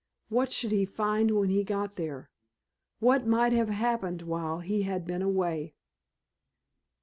[0.29, 2.31] What should he find when he got there?
[2.97, 5.75] What might have happened while he had been away?